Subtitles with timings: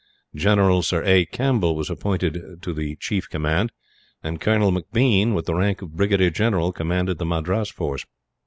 [0.33, 1.27] General Sir A.
[1.27, 3.71] Campbell was appointed to the chief command,
[4.23, 8.03] and Colonel M'Bean, with the rank of Brigadier General, commanded the Madras force.